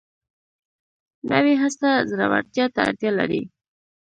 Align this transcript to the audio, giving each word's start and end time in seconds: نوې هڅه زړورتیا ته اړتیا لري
نوې 1.29 1.53
هڅه 1.61 1.89
زړورتیا 2.09 2.65
ته 2.73 2.79
اړتیا 2.87 3.11
لري 3.19 3.41